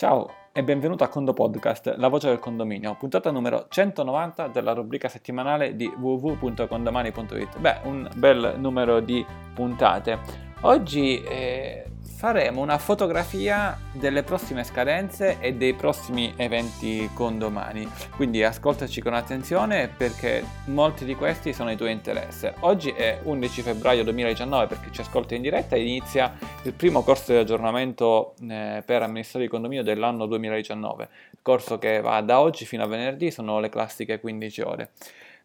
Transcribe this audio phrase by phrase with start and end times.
[0.00, 5.08] Ciao e benvenuto a Condo Podcast, la voce del condominio, puntata numero 190 della rubrica
[5.08, 7.58] settimanale di www.condomani.it.
[7.58, 10.49] Beh, un bel numero di puntate.
[10.62, 17.90] Oggi eh, faremo una fotografia delle prossime scadenze e dei prossimi eventi condomani.
[18.14, 22.56] Quindi ascoltaci con attenzione perché molti di questi sono di tuo interesse.
[22.60, 27.32] Oggi è 11 febbraio 2019 perché ci ascolta in diretta e inizia il primo corso
[27.32, 31.08] di aggiornamento eh, per amministratori di condominio dell'anno 2019.
[31.40, 34.90] Corso che va da oggi fino a venerdì, sono le classiche 15 ore.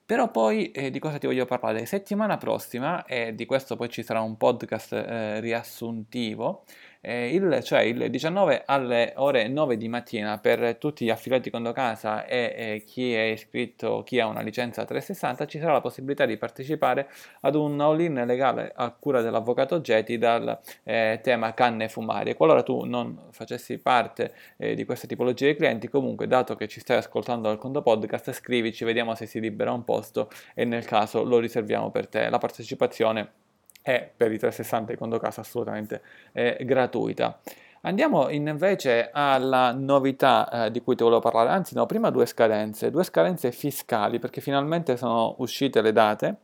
[0.05, 1.85] Però poi eh, di cosa ti voglio parlare?
[1.87, 6.63] Settimana prossima, e di questo poi ci sarà un podcast eh, riassuntivo,
[7.05, 11.71] eh, il, cioè il 19 alle ore 9 di mattina per tutti gli affiliati Condo
[11.71, 16.25] Casa e eh, chi è iscritto, chi ha una licenza 360, ci sarà la possibilità
[16.25, 17.07] di partecipare
[17.41, 22.33] ad un all-in legale a cura dell'avvocato Geti dal eh, tema canne fumarie.
[22.33, 26.79] Qualora tu non facessi parte eh, di questa tipologia di clienti, comunque dato che ci
[26.79, 31.23] stai ascoltando al Condo Podcast, scrivici, vediamo se si libera un posto e nel caso
[31.23, 32.29] lo riserviamo per te.
[32.29, 33.43] La partecipazione
[33.85, 37.37] è per i 360 di Condo Casa assolutamente eh, gratuita.
[37.81, 42.89] Andiamo invece alla novità eh, di cui ti volevo parlare, anzi no, prima due scadenze,
[42.89, 46.37] due scadenze fiscali perché finalmente sono uscite le date.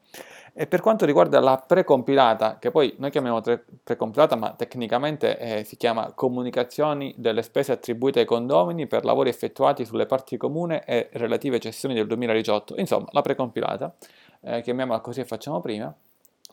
[0.54, 5.64] E per quanto riguarda la precompilata, che poi noi chiamiamo tre- precompilata ma tecnicamente eh,
[5.64, 11.10] si chiama comunicazioni delle spese attribuite ai condomini per lavori effettuati sulle parti comune e
[11.14, 13.96] relative cessioni del 2018, insomma la precompilata,
[14.42, 15.92] eh, chiamiamola così e facciamo prima,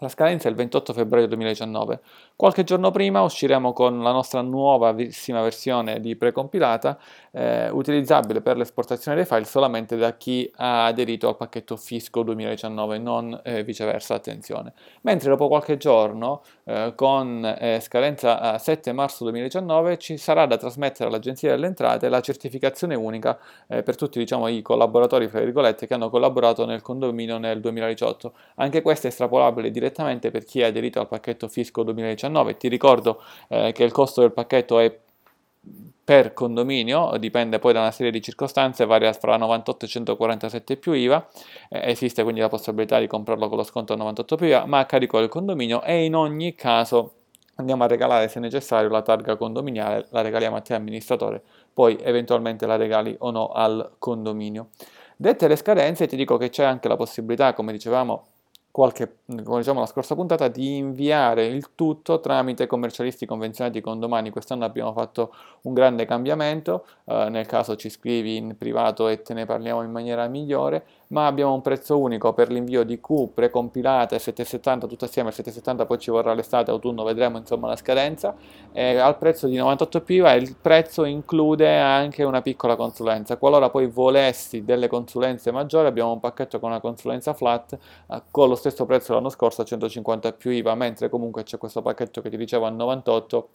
[0.00, 2.00] la scadenza è il 28 febbraio 2019.
[2.36, 6.98] Qualche giorno prima usciremo con la nostra nuovissima versione di precompilata,
[7.32, 12.98] eh, utilizzabile per l'esportazione dei file solamente da chi ha aderito al pacchetto Fisco 2019,
[12.98, 14.72] non eh, viceversa, attenzione.
[15.02, 21.08] Mentre dopo qualche giorno, eh, con eh, scadenza 7 marzo 2019, ci sarà da trasmettere
[21.08, 26.64] all'Agenzia delle Entrate la certificazione unica eh, per tutti diciamo, i collaboratori, che hanno collaborato
[26.64, 28.32] nel condominio nel 2018.
[28.56, 32.56] Anche questa è estrapolabile direttamente direttamente per chi è aderito al pacchetto Fisco 2019.
[32.56, 34.96] Ti ricordo eh, che il costo del pacchetto è
[36.04, 40.92] per condominio, dipende poi da una serie di circostanze, varia fra 98 e 147 più
[40.92, 41.28] IVA,
[41.68, 44.78] eh, esiste quindi la possibilità di comprarlo con lo sconto a 98 più IVA, ma
[44.78, 47.12] a carico del condominio e in ogni caso
[47.56, 51.42] andiamo a regalare se necessario la targa condominiale, la regaliamo a te amministratore,
[51.74, 54.68] poi eventualmente la regali o no al condominio.
[55.14, 58.28] Dette le scadenze ti dico che c'è anche la possibilità, come dicevamo,
[58.78, 64.30] qualche, come diciamo la scorsa puntata, di inviare il tutto tramite commercialisti convenzionati con domani.
[64.30, 69.34] Quest'anno abbiamo fatto un grande cambiamento, eh, nel caso ci scrivi in privato e te
[69.34, 74.18] ne parliamo in maniera migliore, ma abbiamo un prezzo unico per l'invio di Q precompilate
[74.18, 78.34] 770 tutto assieme, 770 poi ci vorrà l'estate, autunno, vedremo insomma la scadenza,
[78.72, 83.36] eh, al prezzo di 98 piva il prezzo include anche una piccola consulenza.
[83.36, 88.48] Qualora poi volessi delle consulenze maggiori abbiamo un pacchetto con una consulenza flat eh, con
[88.48, 92.28] lo stesso prezzo dell'anno scorso a 150 più IVA, mentre comunque c'è questo pacchetto che
[92.28, 93.48] ti dicevo a 98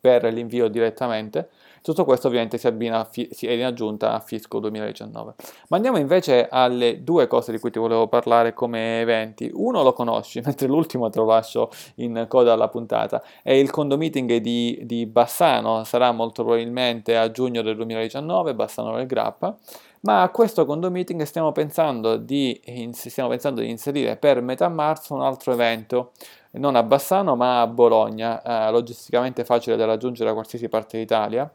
[0.00, 1.50] per l'invio direttamente.
[1.82, 5.34] Tutto questo ovviamente si abbina fi- si è in aggiunta a Fisco 2019.
[5.68, 9.50] Ma andiamo invece alle due cose di cui ti volevo parlare come eventi.
[9.52, 13.22] Uno lo conosci, mentre l'ultimo te lo lascio in coda alla puntata.
[13.42, 18.96] È il condo meeting di, di Bassano, sarà molto probabilmente a giugno del 2019, Bassano
[18.96, 19.56] del Grappa.
[20.02, 22.58] Ma a questo condo meeting stiamo pensando di,
[22.92, 26.12] stiamo pensando di inserire per metà marzo un altro evento
[26.52, 31.50] non a Bassano ma a Bologna, eh, logisticamente facile da raggiungere da qualsiasi parte d'Italia.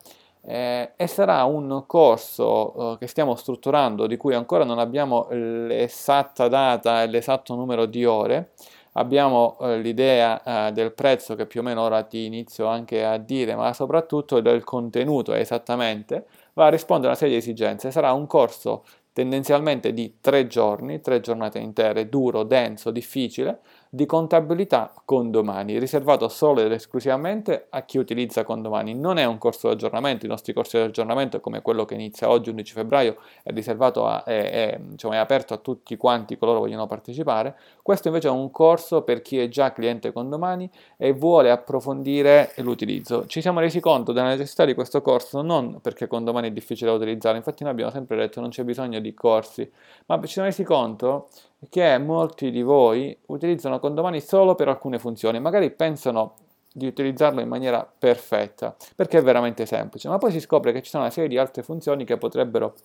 [0.48, 6.48] Eh, e sarà un corso eh, che stiamo strutturando di cui ancora non abbiamo l'esatta
[6.48, 8.52] data e l'esatto numero di ore.
[8.94, 13.18] Abbiamo eh, l'idea eh, del prezzo che più o meno ora ti inizio anche a
[13.18, 16.28] dire, ma soprattutto del contenuto esattamente.
[16.56, 17.92] Va a rispondere a una serie di esigenze.
[17.92, 18.84] Sarà un corso
[19.14, 23.62] tendenzialmente di tre giorni, tre giornate intere, duro, denso, difficile,
[23.96, 28.94] di contabilità condomani, riservato solo ed esclusivamente a chi utilizza condomani.
[28.94, 32.30] Non è un corso di aggiornamento, i nostri corsi di aggiornamento come quello che inizia
[32.30, 36.66] oggi 11 febbraio è a, è, è, diciamo, è aperto a tutti quanti coloro che
[36.66, 37.56] vogliono partecipare.
[37.82, 43.26] Questo invece è un corso per chi è già cliente condomani e vuole approfondire l'utilizzo.
[43.28, 46.98] Ci siamo resi conto della necessità di questo corso non perché condomani è difficile da
[46.98, 49.72] utilizzare, infatti noi abbiamo sempre detto che non c'è bisogno di corsi,
[50.08, 51.30] ma ci siamo resi conto
[51.70, 56.36] che molti di voi utilizzano condomani solo per alcune funzioni, magari pensano
[56.72, 60.90] di utilizzarlo in maniera perfetta, perché è veramente semplice, ma poi si scopre che ci
[60.90, 62.76] sono una serie di altre funzioni che potrebbero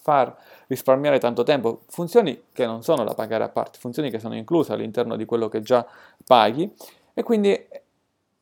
[0.00, 0.34] far
[0.66, 4.72] risparmiare tanto tempo, funzioni che non sono da pagare a parte, funzioni che sono incluse
[4.72, 5.86] all'interno di quello che già
[6.24, 6.74] paghi
[7.14, 7.66] e quindi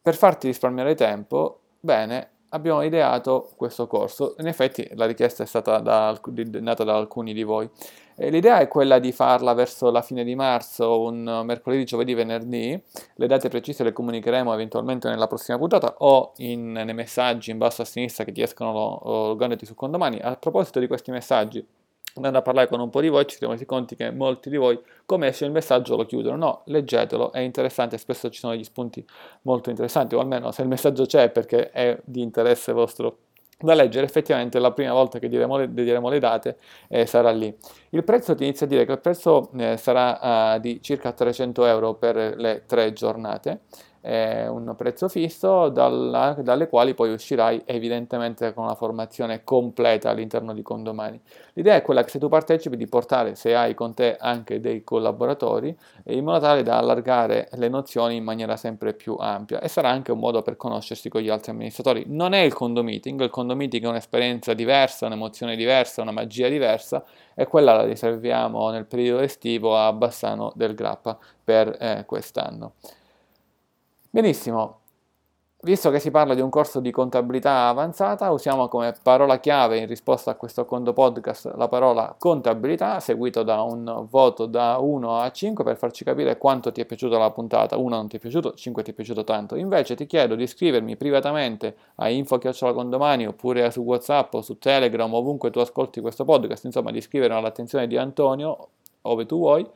[0.00, 4.36] per farti risparmiare tempo, bene, abbiamo ideato questo corso.
[4.38, 6.18] In effetti la richiesta è stata da,
[6.60, 7.68] nata da alcuni di voi.
[8.20, 12.80] L'idea è quella di farla verso la fine di marzo, un mercoledì, giovedì, venerdì.
[13.14, 17.82] Le date precise le comunicheremo eventualmente nella prossima puntata o in, nei messaggi in basso
[17.82, 20.18] a sinistra che ti escono organizzati su condomani.
[20.18, 21.64] A proposito di questi messaggi,
[22.16, 24.56] andando a parlare con un po' di voi ci siamo resi conto che molti di
[24.56, 28.64] voi come esce il messaggio lo chiudono no, leggetelo, è interessante spesso ci sono degli
[28.64, 29.06] spunti
[29.42, 33.18] molto interessanti o almeno se il messaggio c'è perché è di interesse vostro
[33.60, 37.52] da leggere, effettivamente la prima volta che diremo le, diremo le date eh, sarà lì.
[37.90, 41.64] Il prezzo ti inizia a dire che il prezzo eh, sarà uh, di circa 300
[41.64, 43.61] euro per le tre giornate
[44.00, 50.55] eh, un prezzo fisso dalla, dalle quali poi uscirai evidentemente con una formazione completa all'interno
[50.55, 51.20] di Condomani.
[51.55, 54.85] L'idea è quella che se tu partecipi di portare, se hai con te anche dei
[54.85, 59.90] collaboratori, in modo tale da allargare le nozioni in maniera sempre più ampia e sarà
[59.90, 62.05] anche un modo per conoscersi con gli altri amministratori.
[62.06, 67.05] Non è il condomeeting, il condomeeting è un'esperienza diversa, un'emozione diversa, una magia diversa
[67.35, 72.75] e quella la riserviamo nel periodo estivo a Bassano del Grappa per eh, quest'anno.
[74.10, 74.80] Benissimo,
[75.60, 79.87] visto che si parla di un corso di contabilità avanzata, usiamo come parola chiave in
[79.87, 85.31] risposta a questo conto podcast la parola contabilità, seguito da un voto da 1 a
[85.31, 87.76] 5 per farci capire quanto ti è piaciuta la puntata.
[87.76, 89.56] 1 non ti è piaciuto, 5 ti è piaciuto tanto.
[89.56, 95.50] Invece ti chiedo di scrivermi privatamente a info-condomani oppure su WhatsApp o su Telegram, ovunque
[95.50, 98.69] tu ascolti questo podcast, insomma di scrivere all'attenzione di Antonio,
[99.02, 99.69] ove tu vuoi,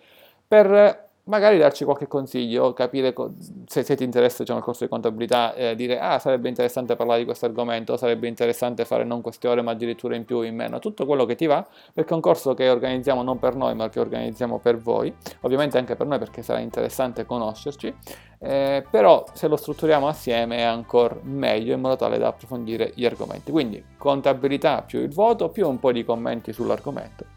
[0.46, 3.34] per magari darci qualche consiglio, capire co-
[3.66, 7.20] se, se, ti interessa diciamo, il corso di contabilità, eh, dire ah sarebbe interessante parlare
[7.20, 10.56] di questo argomento, sarebbe interessante fare non queste ore ma addirittura in più o in
[10.56, 13.74] meno, tutto quello che ti va, perché è un corso che organizziamo non per noi
[13.74, 17.94] ma che organizziamo per voi, ovviamente anche per noi perché sarà interessante conoscerci,
[18.40, 23.04] eh, però se lo strutturiamo assieme è ancora meglio in modo tale da approfondire gli
[23.04, 23.52] argomenti.
[23.52, 27.31] Quindi contabilità più il voto più un po' di commenti sull'argomento.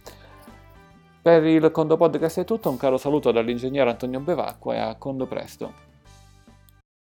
[1.25, 5.25] Per il Condo Podcast è tutto, un caro saluto dall'ingegnere Antonio Bevacqua e a Condo
[5.25, 5.94] Presto.